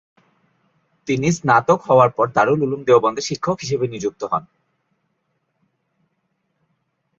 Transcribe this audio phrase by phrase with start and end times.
[1.07, 4.43] তিনি স্নাতক হওয়ার পর দারুল উলুম দেওবন্দে শিক্ষক হিসেবে নিযুক্ত হন।